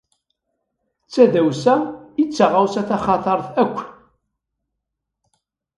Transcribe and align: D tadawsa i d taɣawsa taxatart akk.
D 1.05 1.09
tadawsa 1.13 1.75
i 2.21 2.23
d 2.27 2.29
taɣawsa 2.37 2.81
taxatart 2.89 3.47
akk. 3.63 3.77